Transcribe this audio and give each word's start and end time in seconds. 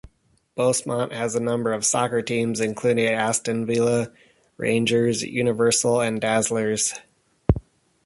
Bosmont 0.57 1.11
has 1.11 1.35
a 1.35 1.39
number 1.39 1.71
of 1.71 1.85
soccer 1.85 2.23
teams, 2.23 2.59
including 2.59 3.05
Aston 3.05 3.67
Villa, 3.67 4.11
Rangers, 4.57 5.21
Universals 5.21 6.01
and 6.01 6.19
Dazzlers. 6.19 6.97